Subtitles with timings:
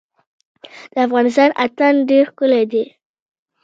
[0.91, 2.83] د افغانستان اتن ډیر ښکلی دی